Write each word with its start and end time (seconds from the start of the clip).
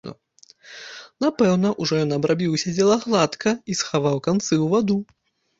Напэўна, 1.25 1.67
ужо 1.85 1.93
ён 2.05 2.15
абрабіў 2.17 2.55
усё 2.57 2.73
дзела 2.79 2.95
гладка 3.07 3.55
і 3.73 3.79
схаваў 3.83 4.17
канцы 4.31 4.49
ў 4.49 4.65
ваду. 4.77 4.99